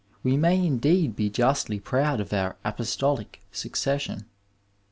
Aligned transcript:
We 0.23 0.35
may 0.35 0.55
indeed 0.57 1.15
be 1.15 1.29
juBtlyiffoadof 1.29 2.33
our 2.33 2.57
apostolic 2.65 3.39
saocession. 3.53 4.23